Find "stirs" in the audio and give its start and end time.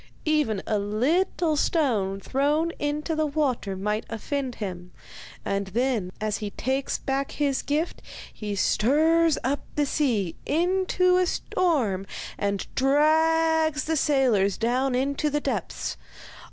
8.55-9.37